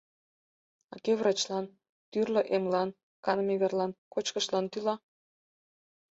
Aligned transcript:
А 0.93 0.95
кӧ 1.03 1.11
врачлан, 1.19 1.65
тӱрлӧ 2.11 2.41
эмлан, 2.55 2.89
каныме 3.25 3.55
верлан, 3.61 3.91
кочкышлан 4.13 4.65
тӱла? 4.71 4.95